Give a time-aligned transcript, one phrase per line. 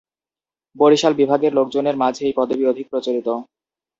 [0.75, 3.27] বরিশাল বিভাগের লোকজনের মাঝে এই পদবি অধিক প্রচলিত।